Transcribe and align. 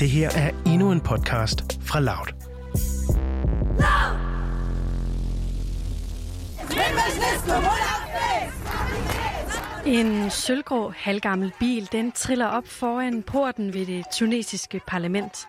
Det 0.00 0.10
her 0.10 0.30
er 0.30 0.50
endnu 0.66 0.92
en 0.92 1.00
podcast 1.00 1.78
fra 1.82 2.00
Loud. 2.00 2.26
En 9.86 10.30
sølvgrå, 10.30 10.92
halvgammel 10.96 11.52
bil, 11.58 11.88
den 11.92 12.12
triller 12.12 12.46
op 12.46 12.66
foran 12.66 13.22
porten 13.22 13.74
ved 13.74 13.86
det 13.86 14.04
tunesiske 14.12 14.80
parlament. 14.86 15.48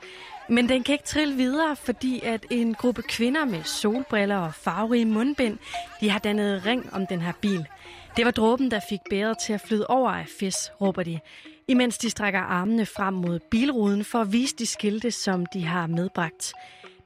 Men 0.50 0.70
den 0.70 0.84
kan 0.84 0.94
ikke 0.94 1.06
trille 1.06 1.36
videre, 1.36 1.76
fordi 1.76 2.22
at 2.26 2.46
en 2.50 2.74
gruppe 2.74 3.02
kvinder 3.02 3.46
med 3.46 3.64
solbriller 3.64 4.38
og 4.38 4.54
farverige 4.54 5.06
mundbind, 5.06 5.58
de 6.02 6.10
har 6.10 6.20
dannet 6.20 6.66
ring 6.66 6.94
om 6.94 7.08
den 7.08 7.22
her 7.22 7.34
bil. 7.42 7.66
Det 8.18 8.26
var 8.26 8.32
dråben, 8.32 8.72
der 8.72 8.80
fik 8.90 9.00
bæret 9.10 9.38
til 9.38 9.54
at 9.54 9.62
flyde 9.62 9.88
over 9.88 10.12
af 10.12 10.28
fis, 10.40 10.72
råber 10.82 11.04
de, 11.04 11.20
imens 11.68 11.98
de 11.98 12.10
strækker 12.10 12.40
armene 12.40 12.86
frem 12.86 13.14
mod 13.14 13.40
bilruden 13.52 14.04
for 14.04 14.20
at 14.20 14.34
vise 14.34 14.56
de 14.56 14.66
skilte, 14.66 15.12
som 15.12 15.46
de 15.46 15.66
har 15.66 15.88
medbragt. 15.88 16.54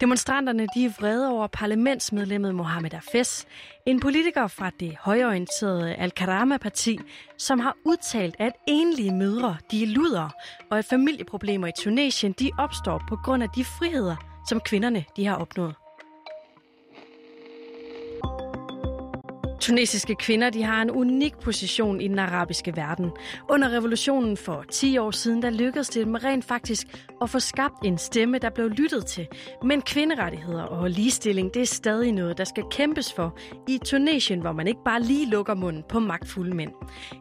Demonstranterne 0.02 0.68
de 0.76 0.86
er 0.86 0.90
vrede 1.00 1.30
over 1.30 1.48
parlamentsmedlemmet 1.48 2.56
Mohamed 2.56 2.94
Afes, 2.94 3.46
en 3.86 4.00
politiker 4.00 4.48
fra 4.48 4.72
det 4.80 4.96
højorienterede 5.00 5.96
Al-Karama-parti, 5.96 7.00
som 7.38 7.60
har 7.60 7.78
udtalt, 7.84 8.36
at 8.40 8.52
enlige 8.68 9.14
mødre 9.14 9.58
de 9.72 9.84
er 9.84 9.88
luder, 9.88 10.30
og 10.72 10.78
at 10.78 10.86
familieproblemer 10.86 11.68
i 11.68 11.72
Tunesien 11.78 12.32
de 12.32 12.52
opstår 12.58 13.04
på 13.10 13.16
grund 13.16 13.44
af 13.44 13.50
de 13.56 13.66
friheder, 13.66 14.16
som 14.50 14.60
kvinderne 14.60 15.06
de 15.18 15.26
har 15.26 15.36
opnået. 15.36 15.76
Tunesiske 19.60 20.16
kvinder 20.16 20.50
de 20.50 20.64
har 20.64 20.82
en 20.82 20.92
unik 20.92 21.40
position 21.40 22.02
i 22.02 22.08
den 22.08 22.20
arabiske 22.20 22.76
verden. 22.76 23.12
Under 23.50 23.70
revolutionen 23.70 24.38
for 24.38 24.66
10 24.72 24.98
år 24.98 25.12
siden, 25.12 25.42
der 25.42 25.50
lykkedes 25.50 25.90
det 25.90 26.06
dem 26.06 26.16
rent 26.16 26.46
faktisk 26.46 26.88
at 27.22 27.30
få 27.30 27.40
skabt 27.40 27.86
en 27.86 27.98
stemme, 27.98 28.38
der 28.38 28.50
blev 28.50 28.70
lyttet 28.70 29.06
til. 29.06 29.28
Men 29.64 29.82
kvinderettigheder 29.82 30.64
og 30.64 30.90
ligestilling, 30.90 31.54
det 31.54 31.62
er 31.62 31.66
stadig 31.66 32.12
noget, 32.12 32.38
der 32.38 32.44
skal 32.44 32.64
kæmpes 32.72 33.14
for 33.14 33.38
i 33.68 33.80
Tunesien, 33.86 34.40
hvor 34.40 34.52
man 34.52 34.68
ikke 34.68 34.84
bare 34.86 35.02
lige 35.02 35.30
lukker 35.30 35.54
munden 35.54 35.84
på 35.90 36.00
magtfulde 36.00 36.56
mænd. 36.56 36.72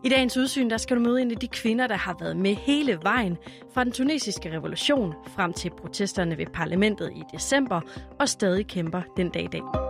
I 0.04 0.08
dagens 0.08 0.36
udsyn, 0.36 0.70
der 0.70 0.76
skal 0.76 0.96
du 0.96 1.02
møde 1.02 1.22
en 1.22 1.30
af 1.30 1.36
de 1.36 1.48
kvinder, 1.48 1.86
der 1.86 1.96
har 1.96 2.16
været 2.20 2.36
med 2.36 2.54
hele 2.54 2.98
vejen 3.02 3.36
fra 3.74 3.84
den 3.84 3.92
tunesiske 3.92 4.52
revolution 4.52 5.14
frem 5.36 5.52
til 5.52 5.70
protesterne 5.70 6.38
ved 6.38 6.46
parlamentet 6.46 7.10
i 7.16 7.22
december 7.32 7.80
og 8.20 8.28
stadig 8.28 8.66
kæmper 8.66 9.02
den 9.16 9.30
dag 9.30 9.44
i 9.44 9.48
dag. 9.52 9.83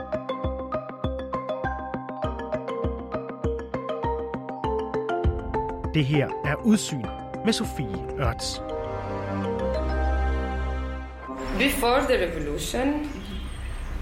Det 5.94 6.04
her 6.04 6.28
er 6.44 6.54
Udsyn 6.54 7.04
med 7.44 7.52
Sofie 7.52 7.98
Ørts. 8.18 8.60
Before 11.58 12.00
the 12.00 12.26
revolution, 12.26 13.10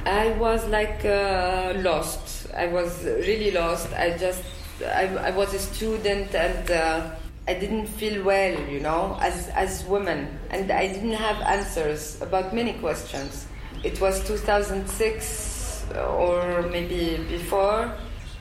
I 0.07 0.41
was 0.41 0.61
like 0.67 1.05
uh, 1.05 1.85
lost. 1.85 2.51
I 2.55 2.67
was 2.67 3.05
really 3.05 3.51
lost. 3.51 3.89
I 3.93 4.19
just, 4.27 4.45
I, 4.81 5.05
I 5.29 5.37
was 5.37 5.55
a 5.55 5.59
student 5.59 6.35
and 6.35 6.71
uh, 6.71 7.03
I 7.49 7.55
didn't 7.61 7.87
feel 7.89 8.25
well, 8.25 8.55
you 8.73 8.81
know, 8.81 9.19
as, 9.21 9.51
as 9.55 9.85
women. 9.89 10.27
And 10.51 10.71
I 10.71 10.87
didn't 10.89 11.19
have 11.27 11.43
answers 11.43 12.23
about 12.23 12.55
many 12.55 12.73
questions. 12.73 13.47
It 13.85 14.01
was 14.01 14.27
2006 14.27 15.85
or 16.19 16.63
maybe 16.63 17.19
before 17.29 17.93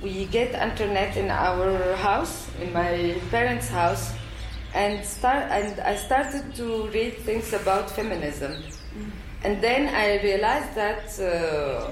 we 0.01 0.25
get 0.25 0.53
internet 0.53 1.15
in 1.15 1.29
our 1.29 1.95
house, 1.95 2.49
in 2.61 2.73
my 2.73 3.19
parents' 3.29 3.69
house, 3.69 4.13
and 4.73 5.05
start 5.05 5.51
and 5.51 5.79
I 5.81 5.95
started 5.95 6.55
to 6.55 6.87
read 6.87 7.17
things 7.19 7.53
about 7.53 7.91
feminism, 7.91 8.63
and 9.43 9.61
then 9.61 9.93
I 9.93 10.21
realized 10.23 10.75
that 10.75 11.19
uh, 11.19 11.91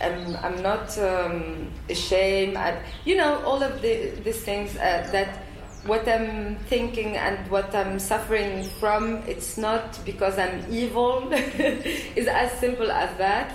I'm 0.00 0.36
I'm 0.36 0.62
not 0.62 0.96
um, 0.98 1.70
ashamed. 1.88 2.56
I, 2.56 2.82
you 3.04 3.16
know, 3.16 3.42
all 3.44 3.62
of 3.62 3.82
the 3.82 4.12
these 4.24 4.42
things 4.42 4.76
uh, 4.76 5.08
that 5.12 5.44
what 5.86 6.06
I'm 6.08 6.56
thinking 6.68 7.16
and 7.16 7.50
what 7.50 7.74
I'm 7.74 7.98
suffering 7.98 8.64
from, 8.78 9.22
it's 9.26 9.56
not 9.56 9.98
because 10.04 10.38
I'm 10.38 10.64
evil. 10.70 11.28
it's 11.32 12.28
as 12.28 12.52
simple 12.60 12.90
as 12.90 13.16
that. 13.18 13.52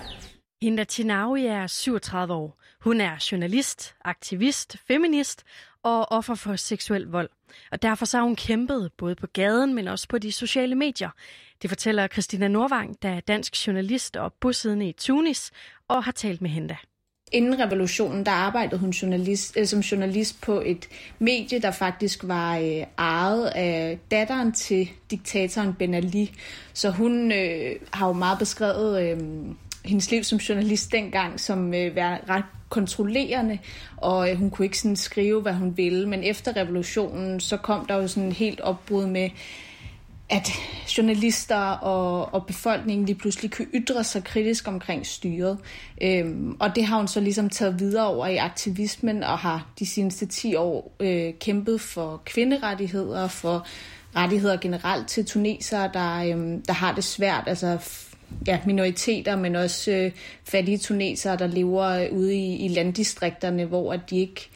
Hinda 0.61 0.85
Chinawi 0.85 1.47
er 1.47 1.67
37 1.67 2.31
år. 2.31 2.54
Hun 2.85 3.01
er 3.01 3.27
journalist, 3.31 3.95
aktivist, 4.03 4.77
feminist 4.87 5.43
og 5.83 6.11
offer 6.11 6.35
for 6.35 6.55
seksuel 6.55 7.03
vold. 7.03 7.29
Og 7.71 7.81
derfor 7.81 8.05
så 8.05 8.17
har 8.17 8.23
hun 8.23 8.35
kæmpet 8.35 8.91
både 8.97 9.15
på 9.15 9.27
gaden, 9.27 9.73
men 9.73 9.87
også 9.87 10.07
på 10.07 10.17
de 10.17 10.31
sociale 10.31 10.75
medier. 10.75 11.09
Det 11.61 11.69
fortæller 11.69 12.07
Christina 12.07 12.47
Norvang, 12.47 12.95
der 13.01 13.09
er 13.09 13.19
dansk 13.19 13.67
journalist 13.67 14.17
og 14.17 14.33
bosiddende 14.33 14.89
i 14.89 14.91
Tunis, 14.91 15.51
og 15.87 16.03
har 16.03 16.11
talt 16.11 16.41
med 16.41 16.49
hende. 16.49 16.75
Inden 17.31 17.59
revolutionen, 17.59 18.25
der 18.25 18.31
arbejdede 18.31 18.79
hun 18.79 18.89
journalist, 18.89 19.57
øh, 19.57 19.67
som 19.67 19.79
journalist 19.79 20.41
på 20.41 20.61
et 20.65 20.87
medie, 21.19 21.61
der 21.61 21.71
faktisk 21.71 22.19
var 22.23 22.57
øh, 22.57 22.83
ejet 22.97 23.45
af 23.45 23.99
datteren 24.11 24.51
til 24.51 24.89
diktatoren 25.11 25.73
Ben 25.73 25.93
Ali. 25.93 26.31
Så 26.73 26.89
hun 26.89 27.31
øh, 27.31 27.75
har 27.93 28.07
jo 28.07 28.13
meget 28.13 28.39
beskrevet 28.39 29.11
øh, 29.11 29.17
hendes 29.85 30.11
liv 30.11 30.23
som 30.23 30.37
journalist 30.37 30.91
dengang 30.91 31.39
som 31.39 31.73
øh, 31.73 31.95
være 31.95 32.17
ret 32.29 32.43
kontrollerende, 32.69 33.59
og 33.97 34.31
øh, 34.31 34.37
hun 34.37 34.49
kunne 34.49 34.65
ikke 34.65 34.79
sådan 34.79 34.95
skrive, 34.95 35.41
hvad 35.41 35.53
hun 35.53 35.77
ville. 35.77 36.09
Men 36.09 36.23
efter 36.23 36.55
revolutionen, 36.55 37.39
så 37.39 37.57
kom 37.57 37.85
der 37.85 37.95
jo 37.95 38.07
sådan 38.07 38.31
helt 38.31 38.61
opbrud 38.61 39.07
med, 39.07 39.29
at 40.29 40.49
journalister 40.97 41.55
og, 41.69 42.33
og 42.33 42.45
befolkningen 42.45 43.05
lige 43.05 43.15
pludselig 43.15 43.51
kunne 43.51 43.67
ytre 43.73 44.03
sig 44.03 44.23
kritisk 44.23 44.67
omkring 44.67 45.05
styret. 45.05 45.57
Øhm, 46.01 46.57
og 46.59 46.75
det 46.75 46.85
har 46.85 46.97
hun 46.97 47.07
så 47.07 47.19
ligesom 47.19 47.49
taget 47.49 47.79
videre 47.79 48.07
over 48.07 48.27
i 48.27 48.37
aktivismen, 48.37 49.23
og 49.23 49.37
har 49.37 49.67
de 49.79 49.85
seneste 49.85 50.25
10 50.25 50.55
år 50.55 50.95
øh, 50.99 51.33
kæmpet 51.39 51.81
for 51.81 52.21
kvinderettigheder, 52.25 53.27
for 53.27 53.67
rettigheder 54.15 54.57
generelt 54.57 55.07
til 55.07 55.25
tunesere, 55.25 55.89
der, 55.93 56.15
øhm, 56.15 56.61
der 56.61 56.73
har 56.73 56.95
det 56.95 57.03
svært. 57.03 57.43
Altså 57.47 57.77
ja, 58.47 58.59
minoriteter, 58.65 59.35
men 59.35 59.55
også 59.55 59.91
øh, 59.91 60.11
fattige 60.43 60.77
tunesere, 60.77 61.37
der 61.37 61.47
lever 61.47 61.83
øh, 61.83 62.11
ude 62.11 62.35
i, 62.35 62.65
i 62.65 62.67
landdistrikterne, 62.67 63.65
hvor 63.65 63.93
at 63.93 64.09
de 64.09 64.17
ikke 64.17 64.49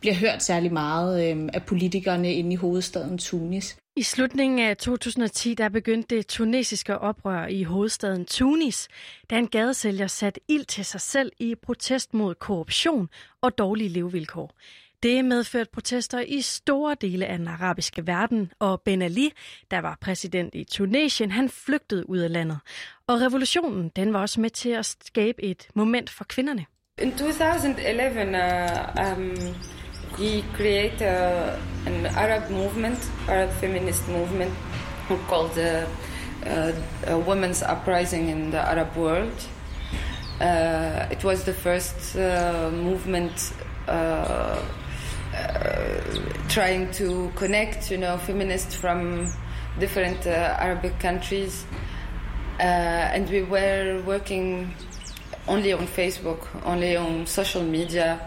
bliver 0.00 0.14
hørt 0.14 0.42
særlig 0.42 0.72
meget 0.72 1.30
øh, 1.30 1.48
af 1.54 1.62
politikerne 1.62 2.34
inde 2.34 2.52
i 2.52 2.56
hovedstaden 2.56 3.18
Tunis. 3.18 3.76
I 3.96 4.02
slutningen 4.02 4.58
af 4.58 4.76
2010 4.76 5.54
der 5.54 5.68
begyndte 5.68 6.16
det 6.16 6.26
tunesiske 6.26 6.98
oprør 6.98 7.46
i 7.46 7.62
hovedstaden 7.62 8.24
Tunis, 8.24 8.88
da 9.30 9.38
en 9.38 9.46
gadesælger 9.46 10.06
satte 10.06 10.40
ild 10.48 10.64
til 10.64 10.84
sig 10.84 11.00
selv 11.00 11.32
i 11.38 11.54
protest 11.54 12.14
mod 12.14 12.34
korruption 12.34 13.08
og 13.42 13.58
dårlige 13.58 13.88
levevilkår. 13.88 14.52
Det 15.06 15.24
medførte 15.24 15.70
protester 15.70 16.20
i 16.20 16.40
store 16.40 16.96
dele 17.00 17.26
af 17.26 17.38
den 17.38 17.48
arabiske 17.48 18.06
verden, 18.06 18.52
og 18.58 18.80
Ben 18.80 19.02
Ali, 19.02 19.32
der 19.70 19.78
var 19.78 19.98
præsident 20.00 20.54
i 20.54 20.64
Tunesien, 20.64 21.30
han 21.30 21.48
flygtede 21.48 22.10
ud 22.10 22.18
af 22.18 22.32
landet. 22.32 22.58
Og 23.06 23.20
revolutionen, 23.20 23.88
den 23.88 24.12
var 24.12 24.20
også 24.20 24.40
med 24.40 24.50
til 24.50 24.68
at 24.68 24.96
skabe 25.04 25.44
et 25.44 25.68
moment 25.74 26.10
for 26.10 26.24
kvinderne. 26.24 26.66
In 27.02 27.12
2011, 27.12 28.20
uh, 28.20 28.28
um, 29.06 29.36
he 30.18 30.44
created 30.56 31.00
uh, 31.00 31.86
an 31.86 32.06
Arab 32.06 32.50
movement, 32.50 33.12
Arab 33.28 33.50
feminist 33.50 34.08
movement, 34.08 34.52
called 35.28 35.50
the 35.50 35.86
uh, 36.46 37.16
uh, 37.16 37.28
Women's 37.28 37.62
Uprising 37.72 38.30
in 38.30 38.50
the 38.50 38.60
Arab 38.60 38.96
world. 38.96 39.48
Uh, 40.40 41.12
it 41.12 41.24
was 41.24 41.44
the 41.44 41.54
first 41.54 42.16
uh, 42.16 42.70
movement 42.72 43.52
uh, 43.88 44.58
trying 46.48 46.90
to 46.92 47.30
connect, 47.36 47.90
you 47.90 47.98
know, 47.98 48.18
feminists 48.18 48.74
from 48.74 49.30
different 49.78 50.26
uh, 50.26 50.56
Arabic 50.58 50.98
countries, 50.98 51.64
uh, 52.58 52.62
and 52.62 53.28
we 53.28 53.42
were 53.42 54.02
working 54.06 54.74
only 55.48 55.72
on 55.72 55.86
Facebook, 55.86 56.46
only 56.64 56.96
on 56.96 57.26
social 57.26 57.62
media. 57.62 58.20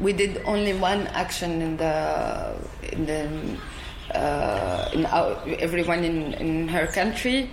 We 0.00 0.12
did 0.12 0.42
only 0.44 0.74
one 0.74 1.06
action 1.08 1.62
in 1.62 1.76
the 1.76 2.56
in 2.92 3.06
the 3.06 3.58
uh, 4.14 4.90
in 4.92 5.06
our, 5.06 5.36
everyone 5.58 6.04
in, 6.04 6.34
in 6.34 6.68
her 6.68 6.86
country. 6.86 7.50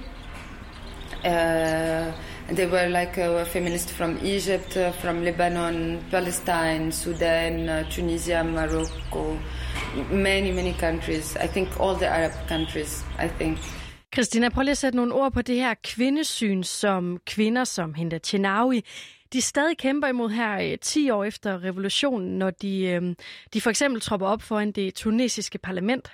Uh, 1.24 2.12
they 2.56 2.68
were 2.68 2.90
like 2.90 3.18
uh, 3.18 3.46
feminists 3.46 3.92
from 3.92 4.18
Egypt, 4.24 4.78
uh, 4.78 4.92
from 4.92 5.24
Lebanon, 5.24 6.00
Palestine, 6.12 6.92
Sudan, 6.92 7.70
uh, 7.70 7.90
Tunisia, 7.90 8.44
Morocco, 8.44 9.38
many, 10.12 10.52
many 10.52 10.74
countries. 10.74 11.36
I 11.38 11.48
think 11.48 11.80
all 11.80 11.96
the 11.96 12.08
Arab 12.08 12.32
countries, 12.48 13.04
I 13.20 13.28
think. 13.28 13.58
Christina, 14.14 14.50
prøv 14.50 14.64
lige 14.64 14.72
at 14.72 14.78
sætte 14.78 14.96
nogle 14.96 15.14
ord 15.14 15.34
på 15.34 15.42
det 15.42 15.56
her 15.56 15.74
kvindesyn, 15.84 16.64
som 16.64 17.18
kvinder 17.26 17.64
som 17.64 17.94
Hinda 17.94 18.20
Chenawi, 18.20 18.84
de 19.34 19.42
stadig 19.42 19.78
kæmper 19.78 20.08
imod 20.08 20.30
her 20.30 20.72
øh, 20.72 20.78
10 20.78 21.10
år 21.10 21.24
efter 21.24 21.64
revolutionen, 21.64 22.38
når 22.40 22.50
de, 22.50 22.84
øh, 22.84 23.16
de 23.54 23.62
for 23.62 23.70
eksempel 23.70 24.02
tropper 24.02 24.28
op 24.28 24.42
foran 24.42 24.72
det 24.72 24.94
tunesiske 24.94 25.58
parlament. 25.58 26.12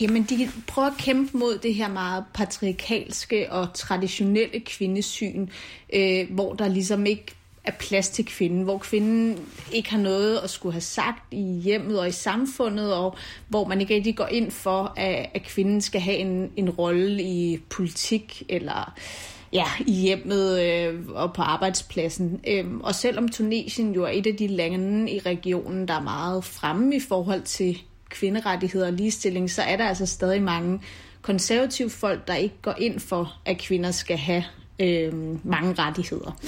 Jamen, 0.00 0.22
de 0.22 0.50
prøver 0.66 0.88
at 0.88 0.96
kæmpe 0.98 1.38
mod 1.38 1.58
det 1.58 1.74
her 1.74 1.88
meget 1.88 2.24
patriarkalske 2.34 3.52
og 3.52 3.68
traditionelle 3.74 4.60
kvindesyn, 4.60 5.48
øh, 5.92 6.30
hvor 6.30 6.52
der 6.52 6.68
ligesom 6.68 7.06
ikke 7.06 7.26
er 7.64 7.72
plads 7.72 8.08
til 8.08 8.26
kvinden, 8.26 8.62
hvor 8.62 8.78
kvinden 8.78 9.38
ikke 9.72 9.90
har 9.90 9.98
noget 9.98 10.38
at 10.38 10.50
skulle 10.50 10.72
have 10.72 10.80
sagt 10.80 11.22
i 11.30 11.60
hjemmet 11.60 12.00
og 12.00 12.08
i 12.08 12.12
samfundet, 12.12 12.94
og 12.94 13.16
hvor 13.48 13.64
man 13.66 13.80
ikke 13.80 13.94
rigtig 13.94 14.16
går 14.16 14.26
ind 14.26 14.50
for, 14.50 14.92
at, 14.96 15.30
at 15.34 15.42
kvinden 15.42 15.80
skal 15.80 16.00
have 16.00 16.16
en, 16.16 16.52
en 16.56 16.70
rolle 16.70 17.22
i 17.22 17.58
politik 17.70 18.42
eller 18.48 18.94
ja, 19.52 19.64
i 19.86 19.92
hjemmet 19.92 20.60
øh, 20.60 21.00
og 21.08 21.32
på 21.32 21.42
arbejdspladsen. 21.42 22.40
Øhm, 22.48 22.80
og 22.80 22.94
selvom 22.94 23.28
Tunesien 23.28 23.92
jo 23.92 24.04
er 24.04 24.10
et 24.12 24.26
af 24.26 24.36
de 24.36 24.46
lande 24.46 25.10
i 25.10 25.18
regionen, 25.18 25.88
der 25.88 25.94
er 25.94 26.02
meget 26.02 26.44
fremme 26.44 26.96
i 26.96 27.00
forhold 27.00 27.42
til 27.42 27.82
kvinderettigheder 28.08 28.86
og 28.86 28.92
ligestilling, 28.92 29.50
så 29.50 29.62
er 29.62 29.76
der 29.76 29.84
altså 29.84 30.06
stadig 30.06 30.42
mange 30.42 30.80
konservative 31.22 31.90
folk, 31.90 32.28
der 32.28 32.34
ikke 32.34 32.54
går 32.62 32.74
ind 32.78 33.00
for, 33.00 33.38
at 33.44 33.58
kvinder 33.58 33.90
skal 33.90 34.16
have 34.16 34.44
øh, 34.78 35.12
mange 35.46 35.74
rettigheder. 35.78 36.38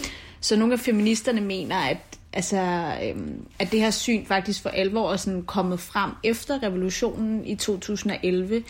Så 0.41 0.57
nogle 0.57 0.73
af 0.73 0.81
feministerne 0.81 1.41
mener, 1.41 1.77
at, 1.77 2.19
altså, 2.33 2.57
øh, 3.03 3.17
at 3.59 3.73
det 3.73 3.81
her 3.81 3.91
syn 3.91 4.27
faktisk 4.27 4.63
for 4.63 4.69
alvor 4.69 5.13
er 5.13 5.17
sådan 5.17 5.43
kommet 5.43 5.81
frem 5.81 6.11
efter 6.25 6.63
revolutionen 6.63 7.47
i 7.47 7.55
2011, 7.55 8.63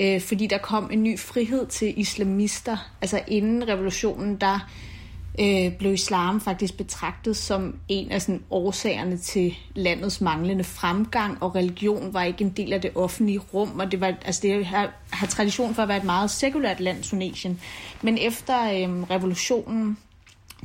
øh, 0.00 0.20
fordi 0.20 0.46
der 0.46 0.58
kom 0.58 0.90
en 0.92 1.02
ny 1.02 1.18
frihed 1.18 1.66
til 1.66 2.00
islamister. 2.00 2.92
Altså 3.00 3.20
inden 3.28 3.68
revolutionen, 3.68 4.36
der 4.36 4.54
øh, 4.54 4.93
Øh, 5.38 5.72
blev 5.78 5.92
islam 5.92 6.40
faktisk 6.40 6.76
betragtet 6.76 7.36
som 7.36 7.78
en 7.88 8.10
af 8.10 8.22
sådan, 8.22 8.42
årsagerne 8.50 9.16
til 9.16 9.54
landets 9.74 10.20
manglende 10.20 10.64
fremgang, 10.64 11.42
og 11.42 11.54
religion 11.54 12.14
var 12.14 12.22
ikke 12.22 12.44
en 12.44 12.50
del 12.50 12.72
af 12.72 12.80
det 12.80 12.90
offentlige 12.94 13.38
rum, 13.38 13.80
og 13.80 13.92
det, 13.92 14.00
var, 14.00 14.14
altså 14.24 14.40
det 14.42 14.66
har, 14.66 14.92
har 15.10 15.26
tradition 15.26 15.74
for 15.74 15.82
at 15.82 15.88
være 15.88 15.98
et 15.98 16.04
meget 16.04 16.30
sekulært 16.30 16.80
land, 16.80 17.02
Tunesien. 17.02 17.60
Men 18.02 18.18
efter 18.18 18.62
øh, 18.62 19.02
revolutionen 19.02 19.98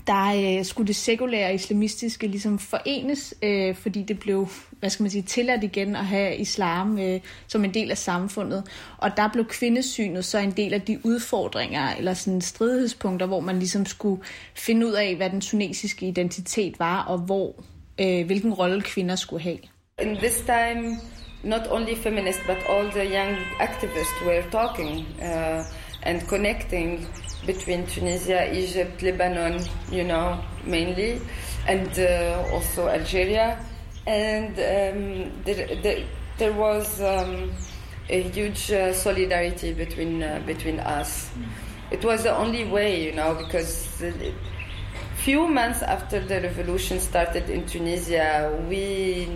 der 0.08 0.58
øh, 0.60 0.66
skulle 0.66 0.88
det 0.88 0.96
sekulære 0.96 1.54
islamistiske 1.54 2.28
ligesom 2.28 2.60
forenes, 2.60 3.34
øh, 3.42 3.76
fordi 3.76 4.04
det 4.04 4.20
blev, 4.20 4.48
hvad 4.72 4.90
skal 4.90 5.04
man 5.04 5.10
sige, 5.10 5.22
tilladt 5.22 5.64
igen 5.64 5.96
at 5.96 6.06
have 6.06 6.36
islam 6.36 7.00
øh, 7.00 7.20
som 7.48 7.64
en 7.64 7.74
del 7.74 7.92
af 7.92 7.98
samfundet. 7.98 8.64
Og 8.98 9.18
der 9.18 9.30
blev 9.34 9.46
kvindesynet 9.46 10.26
så 10.26 10.38
en 10.38 10.52
del 10.52 10.74
af 10.74 10.82
de 10.82 11.00
udfordringer 11.04 11.96
eller 11.96 12.14
sådan 12.14 12.42
stridighedspunkter, 12.42 13.26
hvor 13.26 13.40
man 13.40 13.60
ligesom 13.60 13.86
skulle 13.86 14.24
finde 14.56 14.88
ud 14.88 14.94
af, 14.94 15.16
hvad 15.16 15.30
den 15.30 15.42
tunesiske 15.42 16.08
identitet 16.08 16.80
var, 16.80 17.04
og 17.04 17.18
hvor 17.18 17.56
øh, 18.02 18.26
hvilken 18.26 18.54
rolle 18.54 18.82
kvinder 18.82 19.16
skulle 19.16 19.44
have. 19.44 19.60
In 20.02 20.16
this 20.16 20.44
time, 20.46 20.98
not 21.44 21.62
only 21.72 21.96
feminists, 21.96 22.42
but 22.48 22.58
all 22.70 22.92
the 22.92 23.06
young 23.18 23.38
activists 23.60 24.26
were 24.26 24.44
talking 24.52 25.06
uh, 25.22 25.64
and 26.04 26.22
connecting 26.22 27.08
between 27.46 27.86
Tunisia, 27.88 28.52
Egypt, 28.54 29.02
Lebanon, 29.02 29.62
you 29.92 30.04
know, 30.04 30.40
mainly, 30.66 31.22
and 31.68 31.88
uh, 32.00 32.46
also 32.52 32.88
Algeria. 32.88 33.64
And 34.08 34.50
um, 34.52 35.32
there, 35.44 35.76
there, 35.82 36.06
there, 36.38 36.54
was 36.54 37.02
um, 37.02 37.52
a 38.10 38.24
huge 38.24 38.72
uh, 38.72 38.94
solidarity 38.94 39.74
between 39.74 40.24
uh, 40.24 40.42
between 40.46 40.80
us. 40.80 41.30
It 41.92 42.04
was 42.04 42.24
the 42.24 42.36
only 42.36 42.66
way, 42.66 43.04
you 43.04 43.14
know, 43.14 43.36
because 43.36 44.02
a 44.02 44.34
few 45.18 45.48
months 45.48 45.82
after 45.82 46.20
the 46.20 46.42
revolution 46.42 47.00
started 47.00 47.50
in 47.50 47.66
Tunisia, 47.66 48.58
we 48.68 49.28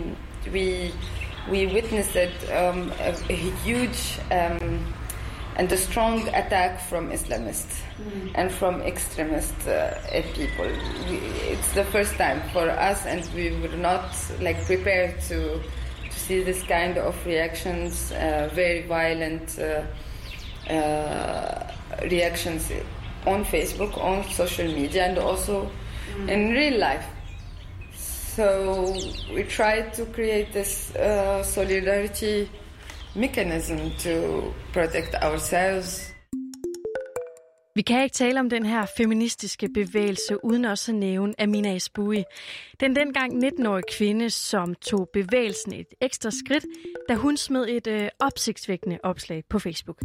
we 0.52 0.92
we 1.50 1.66
witnessed 1.66 2.16
um, 2.50 2.92
a, 3.00 3.14
a, 3.28 3.36
huge 3.64 4.18
um, 4.30 4.84
and 5.56 5.68
the 5.68 5.76
strong 5.76 6.26
attack 6.28 6.80
from 6.80 7.10
Islamists 7.10 7.80
mm. 7.98 8.32
and 8.34 8.50
from 8.50 8.82
extremist 8.82 9.54
uh, 9.68 9.94
people. 10.34 10.66
We, 11.08 11.16
it's 11.52 11.72
the 11.74 11.84
first 11.84 12.14
time 12.14 12.42
for 12.52 12.68
us, 12.68 13.06
and 13.06 13.28
we 13.34 13.50
were 13.60 13.76
not 13.76 14.16
like 14.40 14.64
prepared 14.64 15.20
to 15.28 15.60
to 16.10 16.20
see 16.20 16.42
this 16.42 16.62
kind 16.64 16.98
of 16.98 17.14
reactions, 17.26 18.12
uh, 18.12 18.50
very 18.52 18.82
violent 18.82 19.58
uh, 19.58 19.82
uh 20.72 21.72
reactions 22.02 22.72
on 23.26 23.44
Facebook, 23.44 23.96
on 23.98 24.24
social 24.30 24.66
media, 24.66 25.06
and 25.06 25.18
also 25.18 25.70
mm. 26.16 26.28
in 26.28 26.50
real 26.50 26.78
life. 26.78 27.06
So 27.92 28.96
we 29.32 29.44
tried 29.44 29.94
to 29.94 30.06
create 30.06 30.52
this 30.52 30.94
uh, 30.96 31.44
solidarity 31.44 32.50
mechanism 33.14 33.92
to 33.98 34.52
protect 34.72 35.14
ourselves. 35.16 36.13
Vi 37.76 37.82
kan 37.82 38.02
ikke 38.02 38.14
tale 38.14 38.40
om 38.40 38.50
den 38.50 38.66
her 38.66 38.86
feministiske 38.96 39.68
bevægelse 39.68 40.44
uden 40.44 40.64
også 40.64 40.92
at 40.92 40.96
nævne 40.96 41.34
Amina 41.40 41.76
Esbui. 41.76 42.24
Den 42.80 42.96
dengang 42.96 43.44
19-årige 43.44 43.84
kvinde, 43.92 44.30
som 44.30 44.74
tog 44.74 45.08
bevægelsen 45.12 45.72
et 45.74 45.86
ekstra 46.00 46.30
skridt, 46.30 46.64
da 47.08 47.14
hun 47.14 47.36
smed 47.36 47.66
et 47.68 47.86
øh, 47.86 48.08
opsigtsvækkende 48.20 48.98
opslag 49.02 49.44
på 49.50 49.58
Facebook. 49.58 50.00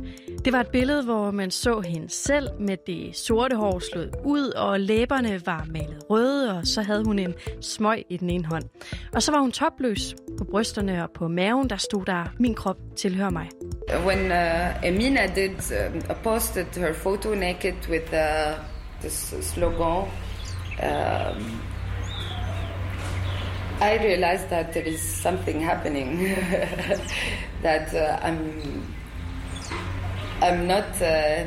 Det 0.46 0.54
var 0.54 0.60
et 0.60 0.68
billede, 0.68 1.04
hvor 1.04 1.32
man 1.32 1.52
så 1.52 1.80
hende 1.80 2.10
selv 2.10 2.48
med 2.60 2.78
det 2.88 3.16
sorte 3.16 3.56
hår 3.56 3.80
slået 3.80 4.16
ud, 4.26 4.50
og 4.50 4.80
læberne 4.80 5.42
var 5.46 5.66
malet 5.70 6.04
røde, 6.10 6.58
og 6.58 6.68
så 6.68 6.82
havde 6.82 7.04
hun 7.04 7.20
en 7.20 7.34
smøg 7.62 8.04
i 8.10 8.18
den 8.18 8.30
ene 8.30 8.46
hånd. 8.46 8.64
Og 9.14 9.24
så 9.24 9.32
var 9.32 9.40
hun 9.40 9.52
topløs 9.52 10.16
på 10.38 10.44
brysterne 10.44 11.04
og 11.04 11.12
på 11.12 11.28
maven, 11.28 11.70
der 11.70 11.78
stod 11.78 12.06
der, 12.06 12.26
min 12.40 12.56
krop 12.56 12.78
tilhører 12.98 13.30
mig. 13.30 13.50
When 13.90 14.32
uh, 14.32 14.80
Amina 14.84 15.28
did 15.34 15.60
uh, 15.72 16.14
posted 16.22 16.76
her 16.76 16.94
photo 16.94 17.34
naked 17.34 17.88
with 17.88 18.14
uh, 18.14 18.60
this 19.02 19.34
slogan, 19.42 20.08
um, 20.82 21.62
I 23.82 23.98
realized 23.98 24.50
that 24.50 24.74
there 24.74 24.84
is 24.84 25.02
something 25.02 25.60
happening. 25.60 26.18
that 27.64 27.94
uh, 27.96 28.20
I'm, 28.22 28.94
I'm 30.42 30.68
not, 30.68 31.02
uh, 31.02 31.46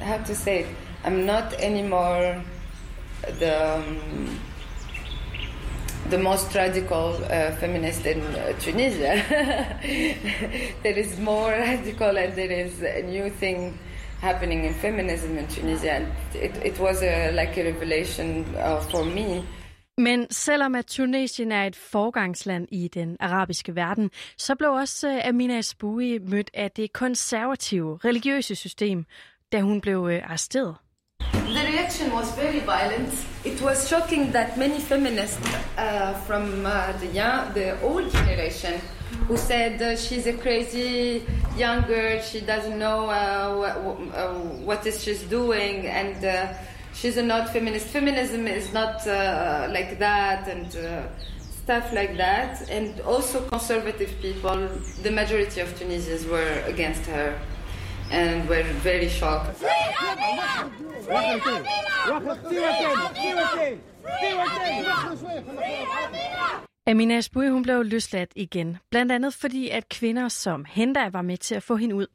how 0.00 0.18
to 0.18 0.34
say 0.36 0.60
it, 0.60 0.66
I'm 1.04 1.26
not 1.26 1.52
anymore 1.54 2.44
the, 3.40 3.78
um, 3.78 4.38
the 6.12 6.18
most 6.18 6.54
radical 6.54 7.14
uh, 7.24 7.56
feminist 7.60 8.04
in 8.06 8.20
uh, 8.20 8.52
Tunisia. 8.60 9.14
there 10.82 10.98
is 10.98 11.18
more 11.18 11.50
radical 11.50 12.18
and 12.18 12.34
there 12.34 12.52
is 12.64 12.82
a 12.82 13.02
new 13.02 13.30
thing 13.30 13.78
happening 14.20 14.64
in 14.66 14.74
feminism 14.74 15.38
in 15.38 15.46
Tunisia. 15.46 15.92
And 15.92 16.06
it, 16.34 16.54
it 16.64 16.78
was 16.78 17.02
a, 17.02 17.32
like 17.32 17.56
a 17.56 17.64
revelation 17.64 18.44
uh, 18.56 18.80
for 18.90 19.04
me. 19.04 19.42
Men 19.98 20.26
selvom 20.30 20.74
at 20.74 20.86
Tunesien 20.86 21.52
er 21.52 21.66
et 21.66 21.76
forgangsland 21.76 22.68
i 22.70 22.88
den 22.88 23.16
arabiske 23.20 23.76
verden, 23.76 24.10
så 24.36 24.54
blev 24.54 24.70
også 24.70 25.08
uh, 25.08 25.28
Amina 25.28 25.58
Esboui 25.58 26.18
mødt 26.18 26.50
af 26.54 26.70
det 26.70 26.92
konservative 26.92 27.98
religiøse 28.04 28.54
system, 28.54 29.04
da 29.52 29.60
hun 29.60 29.80
blev 29.80 30.00
uh, 30.00 30.14
arresteret. 30.14 30.74
The 31.52 31.68
reaction 31.68 32.10
was 32.12 32.30
very 32.32 32.60
violent. 32.60 33.12
It 33.44 33.60
was 33.60 33.86
shocking 33.86 34.32
that 34.32 34.56
many 34.56 34.78
feminists 34.78 35.46
uh, 35.76 36.14
from 36.26 36.64
uh, 36.64 36.92
the 36.92 37.08
young, 37.08 37.52
the 37.52 37.78
old 37.82 38.10
generation 38.10 38.80
who 39.28 39.36
said 39.36 39.82
uh, 39.82 39.94
she's 39.94 40.26
a 40.26 40.32
crazy 40.32 41.26
young 41.54 41.82
girl, 41.82 42.22
she 42.22 42.40
doesn't 42.40 42.78
know 42.78 43.10
uh, 43.10 43.54
what, 43.54 43.76
uh, 44.16 44.32
what 44.64 44.86
is 44.86 45.04
she's 45.04 45.24
doing, 45.24 45.86
and 45.86 46.24
uh, 46.24 46.54
she's 46.94 47.18
a 47.18 47.22
not 47.22 47.50
feminist. 47.50 47.86
Feminism 47.88 48.46
is 48.46 48.72
not 48.72 49.06
like 49.06 49.98
that 49.98 50.48
and 50.48 50.72
stuff 51.62 51.92
like 51.92 52.16
that. 52.16 52.66
And 52.70 52.98
also 53.02 53.46
conservative 53.48 54.10
people, 54.22 54.68
the 55.02 55.10
majority 55.10 55.60
of 55.60 55.78
Tunisians 55.78 56.24
were 56.24 56.62
against 56.66 57.04
her 57.06 57.38
and 58.12 58.48
were 58.48 58.64
very 58.84 59.08
shocked. 59.08 59.64
Amina 66.86 67.14
Asbui, 67.16 67.48
hun 67.48 67.62
blev 67.62 67.84
løsladt 67.84 68.32
igen, 68.36 68.78
blandt 68.90 69.12
andet 69.12 69.34
fordi, 69.34 69.68
at 69.68 69.88
kvinder 69.88 70.28
som 70.28 70.64
Henda 70.68 71.08
var 71.08 71.22
med 71.22 71.36
til 71.36 71.54
at 71.54 71.62
få 71.62 71.76
hende 71.76 71.94
ud. 71.94 72.06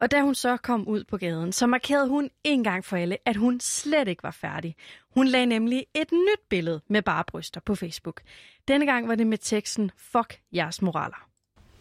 Og 0.00 0.10
da 0.10 0.20
hun 0.20 0.34
så 0.34 0.56
kom 0.56 0.88
ud 0.88 1.04
på 1.04 1.16
gaden, 1.16 1.52
så 1.52 1.66
markerede 1.66 2.08
hun 2.08 2.30
en 2.44 2.64
gang 2.64 2.84
for 2.84 2.96
alle, 2.96 3.16
at 3.26 3.36
hun 3.36 3.60
slet 3.60 4.08
ikke 4.08 4.22
var 4.22 4.30
færdig. 4.30 4.76
Hun 5.14 5.26
lagde 5.26 5.46
nemlig 5.46 5.86
et 5.94 6.12
nyt 6.12 6.48
billede 6.50 6.80
med 6.88 7.02
bare 7.02 7.24
bryster 7.26 7.60
på 7.66 7.74
Facebook. 7.74 8.20
Denne 8.68 8.86
gang 8.86 9.08
var 9.08 9.14
det 9.14 9.26
med 9.26 9.38
teksten, 9.38 9.90
fuck 9.96 10.40
jeres 10.52 10.82
moraler. 10.82 11.26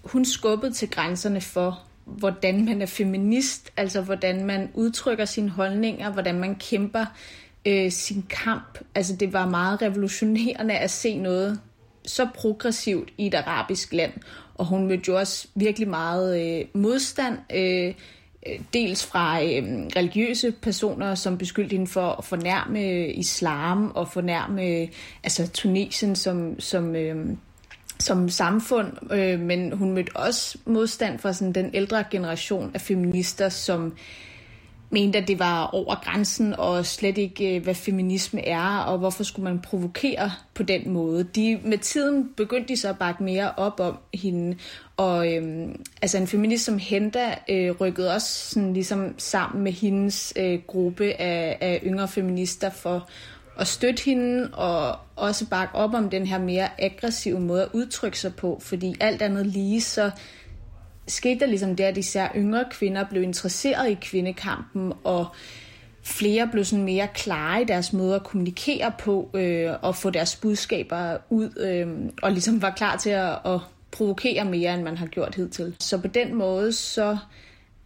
Hun 0.03 0.25
skubbede 0.25 0.73
til 0.73 0.89
grænserne 0.89 1.41
for, 1.41 1.88
hvordan 2.17 2.65
man 2.65 2.81
er 2.81 2.85
feminist, 2.85 3.71
altså 3.77 4.01
hvordan 4.01 4.45
man 4.45 4.69
udtrykker 4.73 5.25
sine 5.25 5.49
holdninger, 5.49 6.11
hvordan 6.11 6.39
man 6.39 6.55
kæmper 6.55 7.05
øh, 7.65 7.91
sin 7.91 8.25
kamp. 8.29 8.79
Altså 8.95 9.15
det 9.15 9.33
var 9.33 9.49
meget 9.49 9.81
revolutionerende 9.81 10.73
at 10.73 10.91
se 10.91 11.17
noget 11.17 11.59
så 12.05 12.27
progressivt 12.35 13.13
i 13.17 13.27
et 13.27 13.33
arabisk 13.33 13.93
land, 13.93 14.11
og 14.55 14.65
hun 14.65 14.87
mødte 14.87 15.03
jo 15.07 15.17
også 15.17 15.47
virkelig 15.55 15.87
meget 15.87 16.59
øh, 16.59 16.65
modstand, 16.73 17.37
øh, 17.53 17.93
øh 18.47 18.59
dels 18.73 19.05
fra 19.05 19.43
øh, 19.43 19.63
religiøse 19.95 20.51
personer, 20.61 21.15
som 21.15 21.37
beskyldte 21.37 21.73
hende 21.73 21.87
for 21.87 22.11
at 22.11 22.25
fornærme 22.25 22.79
øh, 22.79 23.17
islam 23.17 23.91
og 23.95 24.07
fornærme 24.07 24.65
øh, 24.65 24.87
altså 25.23 25.49
Tunesien 25.51 26.15
som, 26.15 26.59
som, 26.59 26.95
øh, 26.95 27.37
som 27.99 28.29
samfund, 28.29 29.13
øh, 29.13 29.39
men 29.39 29.71
hun 29.71 29.91
mødte 29.91 30.15
også 30.15 30.57
modstand 30.65 31.19
fra 31.19 31.33
sådan 31.33 31.53
den 31.53 31.69
ældre 31.73 32.03
generation 32.11 32.71
af 32.73 32.81
feminister, 32.81 33.49
som 33.49 33.93
mente, 34.89 35.17
at 35.17 35.27
det 35.27 35.39
var 35.39 35.65
over 35.65 35.95
grænsen 36.03 36.53
og 36.57 36.85
slet 36.85 37.17
ikke, 37.17 37.55
øh, 37.55 37.63
hvad 37.63 37.75
feminisme 37.75 38.47
er, 38.47 38.77
og 38.77 38.97
hvorfor 38.97 39.23
skulle 39.23 39.43
man 39.43 39.59
provokere 39.59 40.31
på 40.53 40.63
den 40.63 40.89
måde. 40.89 41.23
De, 41.23 41.59
med 41.63 41.77
tiden 41.77 42.29
begyndte 42.37 42.67
de 42.67 42.77
så 42.77 42.89
at 42.89 42.99
bakke 42.99 43.23
mere 43.23 43.51
op 43.57 43.79
om 43.79 43.97
hende, 44.13 44.57
og 44.97 45.33
øh, 45.33 45.69
altså 46.01 46.17
en 46.17 46.27
feminist 46.27 46.65
som 46.65 46.77
Henda 46.77 47.35
øh, 47.49 47.71
rykkede 47.71 48.13
også 48.13 48.49
sådan 48.49 48.73
ligesom 48.73 49.15
sammen 49.17 49.63
med 49.63 49.71
hendes 49.71 50.33
øh, 50.37 50.59
gruppe 50.67 51.13
af, 51.13 51.57
af 51.61 51.81
yngre 51.85 52.07
feminister 52.07 52.69
for 52.69 53.09
at 53.59 53.67
støtte 53.67 54.03
hende 54.05 54.49
og 54.53 54.97
også 55.15 55.49
bakke 55.49 55.75
op 55.75 55.93
om 55.93 56.09
den 56.09 56.25
her 56.25 56.39
mere 56.39 56.81
aggressive 56.81 57.39
måde 57.39 57.61
at 57.63 57.69
udtrykke 57.73 58.19
sig 58.19 58.35
på, 58.35 58.59
fordi 58.63 58.95
alt 58.99 59.21
andet 59.21 59.45
lige 59.45 59.81
så 59.81 60.11
skete 61.07 61.39
der 61.39 61.45
ligesom 61.45 61.75
det, 61.75 61.83
at 61.83 61.97
især 61.97 62.27
yngre 62.35 62.65
kvinder 62.71 63.03
blev 63.09 63.23
interesseret 63.23 63.89
i 63.89 63.97
kvindekampen, 64.01 64.93
og 65.03 65.27
flere 66.03 66.49
blev 66.51 66.65
sådan 66.65 66.85
mere 66.85 67.07
klare 67.13 67.61
i 67.61 67.65
deres 67.65 67.93
måde 67.93 68.15
at 68.15 68.23
kommunikere 68.23 68.91
på, 68.99 69.29
øh, 69.33 69.71
og 69.81 69.95
få 69.95 70.09
deres 70.09 70.35
budskaber 70.35 71.17
ud, 71.29 71.57
øh, 71.57 71.87
og 72.21 72.31
ligesom 72.31 72.61
var 72.61 72.69
klar 72.69 72.97
til 72.97 73.09
at, 73.09 73.37
at 73.45 73.59
provokere 73.91 74.45
mere, 74.45 74.73
end 74.73 74.83
man 74.83 74.97
har 74.97 75.07
gjort 75.07 75.35
hidtil. 75.35 75.75
Så 75.79 75.97
på 75.97 76.07
den 76.07 76.35
måde, 76.35 76.73
så 76.73 77.17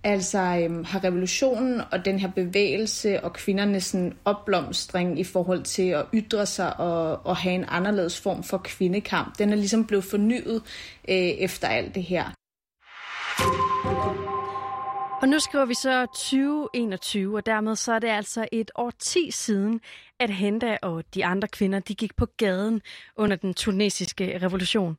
altså 0.04 0.40
øhm, 0.40 0.84
har 0.84 1.04
revolutionen 1.04 1.82
og 1.92 2.06
den 2.06 2.20
her 2.20 2.32
bevægelse 2.32 3.24
og 3.24 3.34
kvindernes 3.34 3.84
sådan, 3.84 4.18
opblomstring 4.26 5.20
i 5.20 5.24
forhold 5.24 5.64
til 5.64 5.90
at 5.90 6.06
ytre 6.14 6.46
sig 6.46 6.80
og, 6.80 7.26
og 7.26 7.38
have 7.38 7.56
en 7.56 7.66
anderledes 7.68 8.22
form 8.22 8.44
for 8.44 8.58
kvindekamp, 8.58 9.38
den 9.38 9.50
er 9.50 9.56
ligesom 9.56 9.86
blevet 9.86 10.04
fornyet 10.04 10.62
øh, 11.10 11.16
efter 11.16 11.68
alt 11.68 11.96
det 11.96 12.04
her. 12.04 12.24
Og 15.22 15.30
nu 15.30 15.40
skriver 15.40 15.66
vi 15.66 15.74
så 15.74 16.06
2021, 16.06 17.38
og 17.38 17.46
dermed 17.46 17.76
så 17.76 17.94
er 17.94 18.00
det 18.00 18.08
altså 18.08 18.48
et 18.52 18.72
år 18.76 18.92
ti 19.00 19.32
siden, 19.32 19.82
at 20.20 20.30
Henda 20.30 20.78
og 20.82 21.04
de 21.14 21.26
andre 21.26 21.48
kvinder 21.48 21.80
de 21.80 21.96
gik 21.96 22.16
på 22.16 22.26
gaden 22.38 22.82
under 23.16 23.36
den 23.36 23.54
tunesiske 23.54 24.40
revolution. 24.42 24.98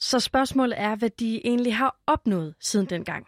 Så 0.00 0.20
spørgsmålet 0.20 0.80
er, 0.80 0.96
hvad 0.96 1.10
de 1.10 1.46
egentlig 1.46 1.76
har 1.76 1.96
opnået 2.06 2.54
siden 2.60 2.86
dengang. 2.86 3.26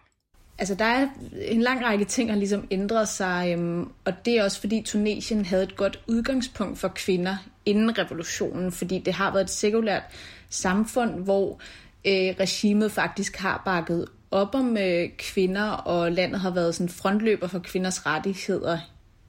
Altså, 0.59 0.75
der 0.75 0.85
er 0.85 1.09
en 1.41 1.61
lang 1.61 1.85
række 1.85 2.05
ting, 2.05 2.29
der 2.29 2.33
har 2.33 2.38
ligesom 2.38 2.67
ændret 2.71 3.09
sig, 3.09 3.53
øhm, 3.53 3.88
og 4.05 4.12
det 4.25 4.38
er 4.38 4.45
også 4.45 4.61
fordi 4.61 4.83
Tunesien 4.83 5.45
havde 5.45 5.62
et 5.62 5.77
godt 5.77 6.00
udgangspunkt 6.07 6.79
for 6.79 6.88
kvinder 6.88 7.37
inden 7.67 7.99
revolutionen, 7.99 8.73
fordi 8.73 8.99
det 8.99 9.15
har 9.15 9.33
været 9.33 9.45
et 9.45 9.50
sekulært 9.50 10.03
samfund, 10.49 11.11
hvor 11.11 11.61
øh, 12.05 12.35
regimet 12.41 12.93
faktisk 12.93 13.37
har 13.37 13.62
bakket 13.65 14.07
op 14.31 14.55
om 14.55 14.77
øh, 14.77 15.09
kvinder, 15.19 15.71
og 15.71 16.12
landet 16.12 16.41
har 16.41 16.50
været 16.50 16.75
sådan 16.75 16.88
frontløber 16.88 17.47
for 17.47 17.59
kvinders 17.59 18.07
rettigheder 18.07 18.79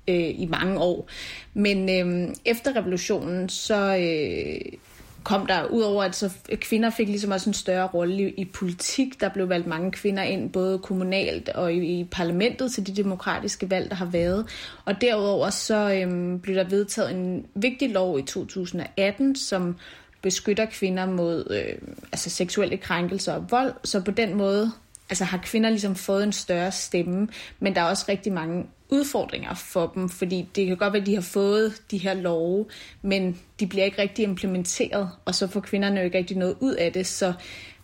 øh, 0.07 0.39
i 0.39 0.47
mange 0.51 0.79
år. 0.79 1.09
Men 1.53 1.89
øh, 1.89 2.35
efter 2.45 2.75
revolutionen, 2.75 3.49
så 3.49 3.95
øh, 3.95 4.79
kom 5.23 5.45
der, 5.45 5.65
udover 5.65 6.03
at 6.03 6.15
så 6.15 6.33
kvinder 6.61 6.89
fik 6.89 7.07
ligesom 7.07 7.31
også 7.31 7.49
en 7.49 7.53
større 7.53 7.87
rolle 7.87 8.29
i, 8.29 8.33
i 8.41 8.45
politik, 8.45 9.21
der 9.21 9.29
blev 9.29 9.49
valgt 9.49 9.67
mange 9.67 9.91
kvinder 9.91 10.23
ind, 10.23 10.49
både 10.49 10.79
kommunalt 10.79 11.49
og 11.49 11.73
i, 11.73 11.99
i 11.99 12.03
parlamentet 12.03 12.71
til 12.71 12.87
de 12.87 12.95
demokratiske 12.95 13.69
valg, 13.69 13.89
der 13.89 13.95
har 13.95 14.05
været. 14.05 14.45
Og 14.85 15.01
derudover 15.01 15.49
så 15.49 15.93
øhm, 15.93 16.39
blev 16.39 16.55
der 16.55 16.63
vedtaget 16.63 17.11
en 17.11 17.45
vigtig 17.55 17.89
lov 17.89 18.19
i 18.19 18.21
2018, 18.21 19.35
som 19.35 19.75
beskytter 20.21 20.65
kvinder 20.65 21.05
mod 21.05 21.47
øh, 21.49 21.89
altså 22.11 22.29
seksuelle 22.29 22.77
krænkelser 22.77 23.33
og 23.33 23.51
vold. 23.51 23.73
Så 23.83 24.01
på 24.01 24.11
den 24.11 24.35
måde 24.35 24.71
altså 25.09 25.23
har 25.23 25.37
kvinder 25.37 25.69
ligesom 25.69 25.95
fået 25.95 26.23
en 26.23 26.31
større 26.31 26.71
stemme, 26.71 27.27
men 27.59 27.75
der 27.75 27.81
er 27.81 27.85
også 27.85 28.05
rigtig 28.09 28.33
mange 28.33 28.65
udfordringer 28.89 29.53
for 29.53 29.91
dem, 29.95 30.09
fordi 30.09 30.49
det 30.55 30.67
kan 30.67 30.77
godt 30.77 30.93
være, 30.93 31.01
at 31.01 31.07
de 31.07 31.15
har 31.15 31.21
fået 31.21 31.81
de 31.91 31.97
her 31.97 32.13
love, 32.13 32.65
men 33.01 33.39
de 33.59 33.67
bliver 33.67 33.85
ikke 33.85 34.01
rigtig 34.01 34.23
implementeret, 34.23 35.09
og 35.25 35.35
så 35.35 35.47
får 35.47 35.59
kvinderne 35.59 35.99
jo 35.99 36.05
ikke 36.05 36.17
rigtig 36.17 36.37
noget 36.37 36.55
ud 36.59 36.73
af 36.73 36.93
det, 36.93 37.07
så 37.07 37.33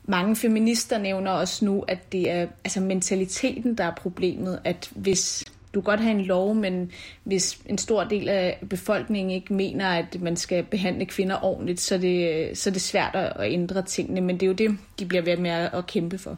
mange 0.03 0.35
feminister 0.35 0.97
nævner 0.97 1.31
også 1.31 1.65
nu, 1.65 1.81
at 1.87 2.11
det 2.11 2.31
er 2.31 2.47
altså 2.63 2.79
mentaliteten, 2.79 3.77
der 3.77 3.83
er 3.83 3.95
problemet, 3.95 4.59
at 4.63 4.89
hvis 4.95 5.45
du 5.73 5.81
godt 5.81 5.99
have 5.99 6.19
en 6.19 6.25
lov, 6.25 6.55
men 6.55 6.91
hvis 7.23 7.59
en 7.65 7.77
stor 7.77 8.03
del 8.03 8.29
af 8.29 8.59
befolkningen 8.69 9.31
ikke 9.31 9.53
mener, 9.53 9.87
at 9.87 10.21
man 10.21 10.35
skal 10.35 10.63
behandle 10.63 11.05
kvinder 11.05 11.43
ordentligt, 11.43 11.79
så 11.79 11.95
er 11.95 11.99
det, 11.99 12.57
så 12.57 12.69
er 12.69 12.71
det 12.71 12.81
svært 12.81 13.15
at 13.15 13.51
ændre 13.53 13.81
tingene, 13.81 14.21
men 14.21 14.35
det 14.35 14.43
er 14.43 14.47
jo 14.47 14.53
det, 14.53 14.77
de 14.99 15.05
bliver 15.05 15.23
ved 15.23 15.37
med 15.37 15.51
at 15.51 15.87
kæmpe 15.87 16.17
for. 16.17 16.37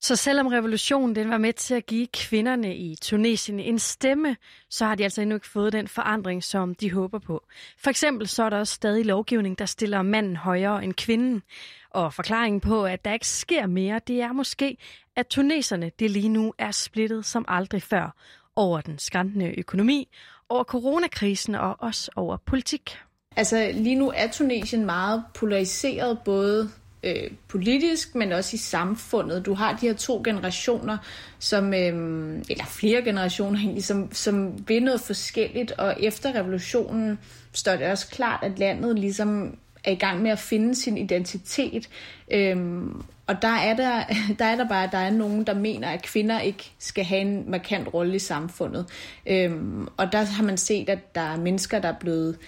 Så 0.00 0.16
selvom 0.16 0.46
revolutionen 0.46 1.16
den 1.16 1.30
var 1.30 1.38
med 1.38 1.52
til 1.52 1.74
at 1.74 1.86
give 1.86 2.06
kvinderne 2.06 2.76
i 2.76 2.96
Tunesien 3.02 3.60
en 3.60 3.78
stemme, 3.78 4.36
så 4.70 4.84
har 4.84 4.94
de 4.94 5.04
altså 5.04 5.22
endnu 5.22 5.36
ikke 5.36 5.48
fået 5.48 5.72
den 5.72 5.88
forandring, 5.88 6.44
som 6.44 6.74
de 6.74 6.92
håber 6.92 7.18
på. 7.18 7.46
For 7.78 7.90
eksempel 7.90 8.28
så 8.28 8.42
er 8.42 8.50
der 8.50 8.58
også 8.58 8.74
stadig 8.74 9.04
lovgivning, 9.04 9.58
der 9.58 9.66
stiller 9.66 10.02
manden 10.02 10.36
højere 10.36 10.84
end 10.84 10.94
kvinden. 10.94 11.42
Og 11.90 12.14
forklaringen 12.14 12.60
på, 12.60 12.84
at 12.84 13.04
der 13.04 13.12
ikke 13.12 13.28
sker 13.28 13.66
mere, 13.66 14.00
det 14.06 14.20
er 14.20 14.32
måske, 14.32 14.76
at 15.16 15.26
tuneserne 15.26 15.90
det 15.98 16.10
lige 16.10 16.28
nu 16.28 16.54
er 16.58 16.70
splittet 16.70 17.24
som 17.24 17.44
aldrig 17.48 17.82
før 17.82 18.14
over 18.56 18.80
den 18.80 18.98
skræntende 18.98 19.58
økonomi, 19.58 20.08
over 20.48 20.64
coronakrisen 20.64 21.54
og 21.54 21.76
også 21.78 22.10
over 22.16 22.36
politik. 22.36 22.98
Altså 23.36 23.70
lige 23.74 23.94
nu 23.94 24.12
er 24.16 24.30
Tunesien 24.30 24.86
meget 24.86 25.24
polariseret, 25.34 26.18
både 26.24 26.70
øh, 27.06 27.30
politisk, 27.48 28.14
men 28.14 28.32
også 28.32 28.56
i 28.56 28.58
samfundet. 28.58 29.46
Du 29.46 29.54
har 29.54 29.72
de 29.72 29.86
her 29.86 29.94
to 29.94 30.22
generationer, 30.24 30.98
som, 31.38 31.74
øh, 31.74 32.38
eller 32.50 32.64
flere 32.66 33.02
generationer 33.02 33.58
egentlig, 33.58 33.84
som, 33.84 34.12
som 34.12 34.68
vil 34.68 34.82
noget 34.82 35.00
forskelligt, 35.00 35.72
og 35.72 35.96
efter 36.00 36.34
revolutionen 36.34 37.18
står 37.52 37.76
det 37.76 37.86
også 37.86 38.08
klart, 38.08 38.40
at 38.42 38.58
landet 38.58 38.98
ligesom 38.98 39.58
er 39.84 39.90
i 39.92 39.94
gang 39.94 40.22
med 40.22 40.30
at 40.30 40.38
finde 40.38 40.74
sin 40.74 40.98
identitet. 40.98 41.88
Øhm, 42.30 43.02
og 43.26 43.42
der 43.42 43.48
er 43.48 43.76
der, 43.76 44.04
der 44.38 44.44
er 44.44 44.56
der 44.56 44.68
bare, 44.68 44.84
at 44.84 44.92
der 44.92 44.98
er 44.98 45.10
nogen, 45.10 45.44
der 45.44 45.54
mener, 45.54 45.88
at 45.88 46.02
kvinder 46.02 46.40
ikke 46.40 46.72
skal 46.78 47.04
have 47.04 47.20
en 47.20 47.50
markant 47.50 47.94
rolle 47.94 48.16
i 48.16 48.18
samfundet. 48.18 48.86
Øhm, 49.26 49.88
og 49.96 50.12
der 50.12 50.24
har 50.24 50.44
man 50.44 50.56
set, 50.56 50.88
at 50.88 51.14
der 51.14 51.20
er 51.20 51.36
mennesker, 51.36 51.78
der 51.78 51.88
er 51.88 51.98
blevet 52.00 52.38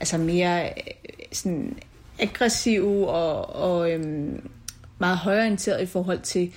altså 0.00 0.18
mere 0.18 0.68
øh, 0.68 0.72
sådan 1.32 1.78
aggressive 2.20 3.08
og, 3.08 3.56
og 3.56 3.92
øhm, 3.92 4.50
meget 4.98 5.18
højorienterede 5.18 5.82
i 5.82 5.86
forhold 5.86 6.20
til 6.20 6.52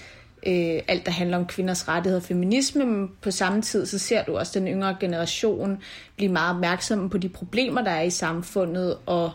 øh, 0.48 0.80
alt, 0.88 1.06
der 1.06 1.12
handler 1.12 1.38
om 1.38 1.46
kvinders 1.46 1.88
rettigheder 1.88 2.22
og 2.22 2.28
feminisme, 2.28 2.86
men 2.86 3.12
på 3.22 3.32
samme 3.32 3.62
tid, 3.62 3.86
så 3.86 4.00
ser 4.00 4.24
du 4.24 4.38
også 4.38 4.60
den 4.60 4.68
yngre 4.68 4.98
generation 5.00 5.78
blive 6.16 6.32
meget 6.32 6.56
opmærksomme 6.56 7.10
på 7.10 7.18
de 7.18 7.30
problemer, 7.30 7.82
der 7.82 7.92
er 7.92 8.02
i 8.02 8.10
samfundet, 8.10 8.98
og 9.06 9.32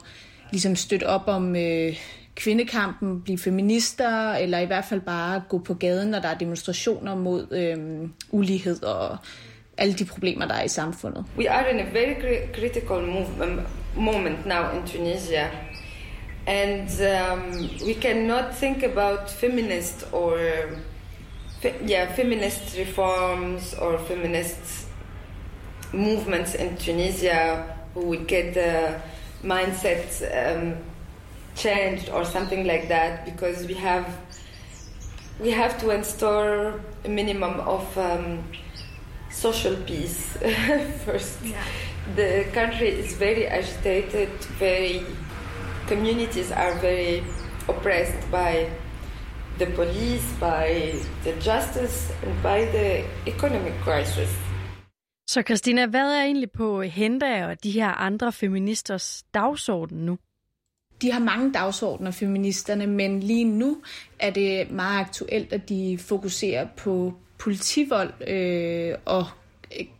ligesom 0.50 0.76
støtte 0.76 1.06
op 1.06 1.22
om 1.26 1.56
øh, 1.56 1.96
kvindekampen, 2.34 3.22
blive 3.22 3.38
feminister, 3.38 4.32
eller 4.32 4.58
i 4.58 4.66
hvert 4.66 4.84
fald 4.84 5.00
bare 5.00 5.42
gå 5.48 5.58
på 5.58 5.74
gaden, 5.74 6.08
når 6.08 6.18
der 6.18 6.28
er 6.28 6.38
demonstrationer 6.38 7.14
mod 7.14 7.52
øh, 7.52 8.08
ulighed 8.30 8.82
og 8.82 9.16
alle 9.78 9.94
de 9.94 10.04
problemer, 10.04 10.46
der 10.46 10.54
er 10.54 10.62
i 10.62 10.68
samfundet. 10.68 11.24
We 11.38 11.50
are 11.50 11.70
in 11.70 11.80
a 11.80 11.84
very 11.92 12.14
critical 12.54 13.02
movement, 13.06 13.60
um, 13.96 14.02
moment 14.02 14.46
now 14.46 14.62
in 14.76 14.86
Tunisia. 14.86 15.46
And 16.46 16.88
um, 17.02 17.68
we 17.84 17.94
cannot 17.94 18.54
think 18.54 18.82
about 18.82 19.28
feminist 19.28 20.04
or 20.12 20.38
fe- 21.60 21.78
yeah 21.84 22.12
feminist 22.12 22.76
reforms 22.78 23.74
or 23.74 23.98
feminist 23.98 24.86
movements 25.92 26.54
in 26.54 26.76
Tunisia 26.76 27.76
who 27.94 28.02
would 28.02 28.26
get 28.26 28.54
the 28.54 29.00
mindset 29.42 30.06
um, 30.34 30.76
changed 31.54 32.10
or 32.10 32.24
something 32.24 32.66
like 32.66 32.88
that 32.88 33.24
because 33.24 33.66
we 33.66 33.74
have 33.74 34.06
we 35.40 35.50
have 35.50 35.78
to 35.80 35.90
install 35.90 36.74
a 37.04 37.08
minimum 37.08 37.60
of 37.60 37.98
um, 37.98 38.42
social 39.30 39.76
peace 39.76 40.36
first. 41.04 41.38
Yeah. 41.44 41.62
The 42.14 42.46
country 42.52 42.88
is 42.88 43.14
very 43.14 43.46
agitated, 43.46 44.30
very 44.58 45.04
communities 45.88 46.50
are 46.50 46.74
very 46.80 47.22
oppressed 47.68 48.30
by 48.30 48.52
the 49.58 49.66
police, 49.74 50.26
by 50.40 50.66
the 51.24 51.32
justice, 51.50 52.12
and 52.24 52.34
by 52.42 52.60
the 52.76 52.88
economic 53.26 53.74
crisis. 53.84 54.30
Så 55.28 55.42
Christina, 55.42 55.86
hvad 55.86 56.14
er 56.14 56.22
egentlig 56.22 56.50
på 56.50 56.82
Henda 56.82 57.46
og 57.46 57.62
de 57.62 57.70
her 57.70 57.88
andre 57.88 58.32
feministers 58.32 59.24
dagsorden 59.34 59.98
nu? 59.98 60.18
de 61.02 61.12
har 61.12 61.20
mange 61.20 61.52
dagsordner, 61.52 62.10
feministerne, 62.10 62.86
men 62.86 63.20
lige 63.20 63.44
nu 63.44 63.82
er 64.18 64.30
det 64.30 64.70
meget 64.70 65.00
aktuelt, 65.00 65.52
at 65.52 65.68
de 65.68 65.98
fokuserer 66.00 66.66
på 66.76 67.14
politivold 67.38 68.28
øh, 68.28 68.94
og 69.04 69.26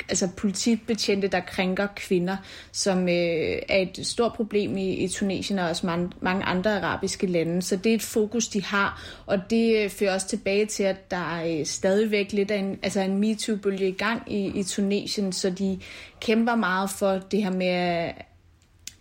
altså 0.08 0.28
politibetjente, 0.37 1.28
der 1.28 1.40
krænker 1.40 1.87
kvinder, 1.96 2.37
som 2.73 3.08
øh, 3.08 3.58
er 3.68 3.78
et 3.78 4.06
stort 4.06 4.32
problem 4.32 4.76
i, 4.76 4.94
i 4.94 5.08
Tunesien 5.08 5.58
og 5.58 5.68
også 5.68 5.87
mange, 5.87 6.11
mange 6.20 6.44
andre 6.44 6.76
arabiske 6.76 7.26
lande. 7.26 7.62
Så 7.62 7.76
det 7.76 7.90
er 7.90 7.94
et 7.94 8.02
fokus, 8.02 8.49
de 8.49 8.64
har, 8.64 9.02
og 9.26 9.38
det 9.50 9.76
øh, 9.76 9.90
fører 9.90 10.14
også 10.14 10.28
tilbage 10.28 10.66
til, 10.66 10.82
at 10.82 11.11
der 11.11 11.37
er 11.37 11.58
øh, 11.58 11.66
stadigvæk 11.66 12.32
lidt 12.32 12.50
af 12.50 12.58
en, 12.58 12.78
altså 12.82 13.00
en 13.00 13.18
MeToo-bølge 13.18 13.88
i 13.88 13.92
gang 13.92 14.32
i, 14.32 14.46
i 14.46 14.62
Tunesien, 14.62 15.32
så 15.32 15.50
de 15.50 15.80
kæmper 16.20 16.54
meget 16.54 16.90
for 16.90 17.11
det 17.30 17.42
her 17.42 17.50
med, 17.50 18.12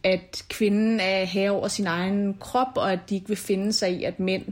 at 0.03 0.45
kvinden 0.49 0.99
er 0.99 1.23
her 1.23 1.51
over 1.51 1.67
sin 1.67 1.87
egen 1.87 2.37
krop, 2.39 2.67
og 2.75 2.91
at 2.91 2.99
de 3.09 3.15
ikke 3.15 3.27
vil 3.27 3.37
finde 3.37 3.73
sig 3.73 3.91
i, 3.91 4.03
at 4.03 4.19
mænd 4.19 4.43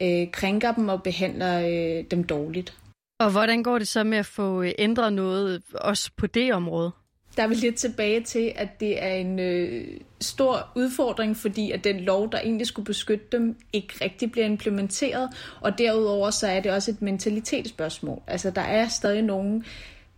øh, 0.00 0.30
krænker 0.32 0.72
dem 0.72 0.88
og 0.88 1.02
behandler 1.02 1.60
øh, 1.60 2.04
dem 2.10 2.24
dårligt. 2.24 2.79
Og 3.20 3.30
hvordan 3.30 3.62
går 3.62 3.78
det 3.78 3.88
så 3.88 4.04
med 4.04 4.18
at 4.18 4.26
få 4.26 4.62
øh, 4.62 4.72
ændret 4.78 5.12
noget 5.12 5.54
øh, 5.54 5.60
også 5.74 6.10
på 6.16 6.26
det 6.26 6.52
område? 6.54 6.90
Der 7.36 7.42
er 7.42 7.46
vi 7.46 7.54
lidt 7.54 7.76
tilbage 7.76 8.20
til, 8.20 8.52
at 8.56 8.80
det 8.80 9.02
er 9.02 9.12
en 9.12 9.38
øh, 9.38 9.86
stor 10.20 10.68
udfordring, 10.76 11.36
fordi 11.36 11.70
at 11.70 11.84
den 11.84 12.00
lov, 12.00 12.32
der 12.32 12.40
egentlig 12.40 12.66
skulle 12.66 12.86
beskytte 12.86 13.24
dem, 13.32 13.56
ikke 13.72 13.94
rigtig 14.00 14.32
bliver 14.32 14.46
implementeret. 14.46 15.28
Og 15.60 15.78
derudover 15.78 16.30
så 16.30 16.46
er 16.46 16.60
det 16.60 16.72
også 16.72 16.90
et 16.90 17.02
mentalitetsspørgsmål. 17.02 18.22
Altså 18.26 18.50
der 18.50 18.60
er 18.60 18.88
stadig 18.88 19.22
nogle 19.22 19.64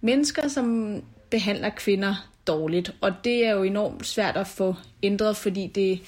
mennesker, 0.01 0.49
som 0.49 0.97
behandler 1.31 1.71
kvinder 1.71 2.29
dårligt. 2.47 2.95
Og 3.01 3.13
det 3.25 3.47
er 3.47 3.51
jo 3.51 3.63
enormt 3.63 4.07
svært 4.07 4.37
at 4.37 4.47
få 4.47 4.75
ændret, 5.03 5.37
fordi 5.37 5.67
det 5.67 6.01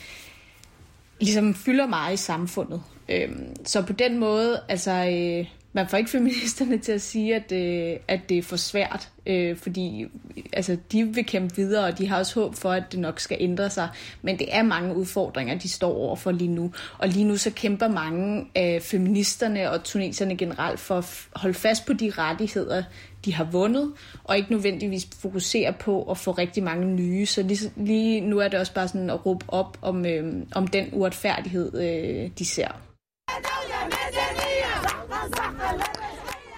ligesom 1.20 1.54
fylder 1.54 1.86
meget 1.86 2.14
i 2.14 2.16
samfundet. 2.16 2.82
Øhm, 3.08 3.64
så 3.64 3.82
på 3.82 3.92
den 3.92 4.18
måde, 4.18 4.60
altså... 4.68 4.90
Øh, 4.90 5.46
man 5.74 5.88
får 5.88 5.96
ikke 5.96 6.10
feministerne 6.10 6.78
til 6.78 6.92
at 6.92 7.02
sige, 7.02 7.34
at, 7.34 7.52
øh, 7.52 7.96
at 8.08 8.20
det 8.28 8.38
er 8.38 8.42
for 8.42 8.56
svært, 8.56 9.08
øh, 9.26 9.56
fordi 9.56 10.06
altså, 10.52 10.76
de 10.92 11.04
vil 11.04 11.26
kæmpe 11.26 11.56
videre, 11.56 11.84
og 11.84 11.98
de 11.98 12.08
har 12.08 12.18
også 12.18 12.40
håb 12.40 12.54
for, 12.54 12.70
at 12.70 12.84
det 12.92 13.00
nok 13.00 13.20
skal 13.20 13.36
ændre 13.40 13.70
sig. 13.70 13.88
Men 14.22 14.38
det 14.38 14.56
er 14.56 14.62
mange 14.62 14.96
udfordringer, 14.96 15.58
de 15.58 15.68
står 15.68 15.94
overfor 15.94 16.30
lige 16.30 16.50
nu. 16.50 16.72
Og 16.98 17.08
lige 17.08 17.24
nu 17.24 17.36
så 17.36 17.50
kæmper 17.50 17.88
mange 17.88 18.46
af 18.54 18.82
feministerne 18.82 19.70
og 19.70 19.84
tuneserne 19.84 20.36
generelt 20.36 20.80
for 20.80 20.98
at 20.98 21.26
holde 21.36 21.54
fast 21.54 21.86
på 21.86 21.92
de 21.92 22.12
rettigheder, 22.18 22.82
de 23.24 23.34
har 23.34 23.44
vundet, 23.44 23.92
og 24.24 24.36
ikke 24.36 24.52
nødvendigvis 24.52 25.08
fokusere 25.22 25.72
på 25.72 26.02
at 26.02 26.18
få 26.18 26.30
rigtig 26.30 26.62
mange 26.62 26.86
nye. 26.86 27.26
Så 27.26 27.42
lige, 27.42 27.72
lige 27.76 28.20
nu 28.20 28.38
er 28.38 28.48
det 28.48 28.60
også 28.60 28.74
bare 28.74 28.88
sådan 28.88 29.10
at 29.10 29.26
råbe 29.26 29.44
op 29.48 29.78
om, 29.82 30.06
øh, 30.06 30.34
om 30.54 30.66
den 30.66 30.88
uretfærdighed, 30.92 31.74
øh, 31.80 32.30
de 32.38 32.44
ser. 32.44 32.68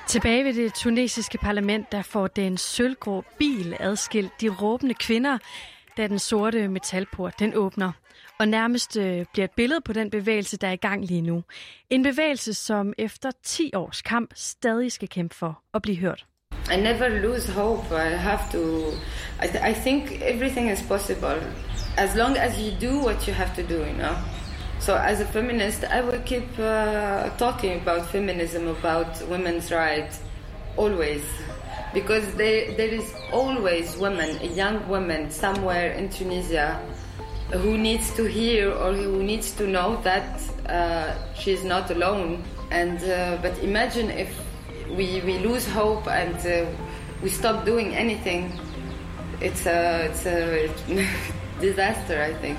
Tilbage 0.08 0.44
ved 0.44 0.54
det 0.54 0.74
tunesiske 0.74 1.38
parlament, 1.38 1.92
der 1.92 2.02
får 2.02 2.26
den 2.26 2.56
sølvgrå 2.58 3.24
bil 3.38 3.76
adskilt 3.80 4.40
de 4.40 4.48
råbende 4.48 4.94
kvinder, 4.94 5.38
da 5.96 6.06
den 6.06 6.18
sorte 6.18 6.68
metalport 6.68 7.38
den 7.38 7.54
åbner. 7.54 7.92
Og 8.38 8.48
nærmest 8.48 8.96
øh, 8.96 9.24
bliver 9.32 9.44
et 9.44 9.50
billede 9.50 9.80
på 9.80 9.92
den 9.92 10.10
bevægelse, 10.10 10.56
der 10.56 10.68
er 10.68 10.72
i 10.72 10.76
gang 10.76 11.04
lige 11.04 11.20
nu. 11.22 11.42
En 11.90 12.02
bevægelse, 12.02 12.54
som 12.54 12.92
efter 12.98 13.30
10 13.44 13.70
års 13.74 14.02
kamp 14.02 14.30
stadig 14.34 14.92
skal 14.92 15.08
kæmpe 15.08 15.34
for 15.34 15.62
at 15.74 15.82
blive 15.82 15.96
hørt. 15.96 16.26
I 16.72 16.76
never 16.76 17.08
lose 17.08 17.52
hope. 17.52 17.94
I 17.94 18.16
have 18.16 18.40
to. 18.52 18.58
I, 19.42 19.46
th- 19.46 19.70
I 19.70 19.74
think 19.74 20.02
everything 20.22 20.72
is 20.72 20.82
possible 20.88 21.36
as 21.96 22.16
long 22.16 22.36
as 22.38 22.52
you 22.58 22.88
do 22.90 23.06
what 23.06 23.24
you 23.26 23.32
have 23.34 23.50
to 23.56 23.74
do. 23.74 23.78
You 23.80 23.92
know. 23.92 24.14
So 24.78 24.94
as 24.96 25.20
a 25.20 25.24
feminist, 25.24 25.84
I 25.84 26.00
will 26.00 26.20
keep 26.20 26.46
uh, 26.58 27.30
talking 27.38 27.80
about 27.80 28.06
feminism, 28.06 28.68
about 28.68 29.26
women's 29.28 29.72
rights, 29.72 30.20
always. 30.76 31.22
Because 31.94 32.26
there, 32.34 32.72
there 32.76 32.88
is 32.88 33.14
always 33.32 33.96
women, 33.96 34.36
a 34.42 34.46
young 34.46 34.86
woman 34.88 35.30
somewhere 35.30 35.92
in 35.92 36.08
Tunisia 36.10 36.80
who 37.52 37.78
needs 37.78 38.14
to 38.16 38.24
hear 38.24 38.70
or 38.72 38.92
who 38.92 39.22
needs 39.22 39.52
to 39.52 39.66
know 39.66 40.00
that 40.02 40.40
uh, 40.68 41.14
she's 41.34 41.64
not 41.64 41.90
alone. 41.90 42.44
And 42.70 43.02
uh, 43.04 43.38
but 43.40 43.58
imagine 43.60 44.10
if 44.10 44.38
we, 44.90 45.20
we 45.22 45.38
lose 45.38 45.66
hope 45.66 46.06
and 46.06 46.36
uh, 46.46 46.70
we 47.22 47.30
stop 47.30 47.64
doing 47.64 47.94
anything. 47.94 48.52
It's 49.40 49.66
a, 49.66 50.06
it's 50.10 50.26
a 50.26 50.68
disaster, 51.60 52.22
I 52.22 52.34
think. 52.34 52.58